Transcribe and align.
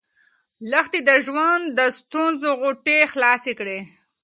لښتې 0.71 0.99
د 1.09 1.11
ژوند 1.25 1.65
د 1.77 1.79
ستونزو 1.97 2.49
غوټې 2.61 2.99
خلاصې 3.11 3.53
کړې. 3.59 3.79